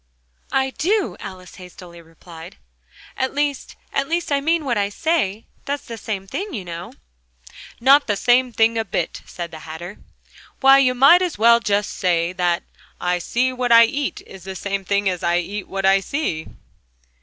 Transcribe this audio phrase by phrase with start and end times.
[0.51, 2.57] "I do," Alice hastily replied;
[3.15, 6.93] "at least at least I mean what I say that's the same thing, you know."
[7.79, 9.99] "Not the same thing a bit!" said the Hatter.
[10.59, 12.63] "Why, you might just as well say that
[12.99, 16.47] 'I see what I eat' is the same thing as 'I eat what I see'!"